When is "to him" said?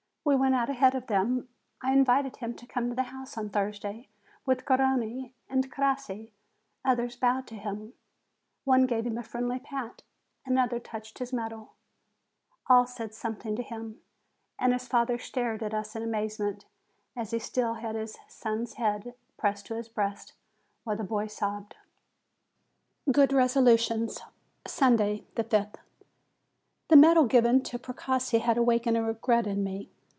7.47-7.93, 13.55-13.99